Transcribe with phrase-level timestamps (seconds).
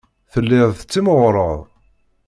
[0.31, 1.59] Telliḍ tettimɣureḍ.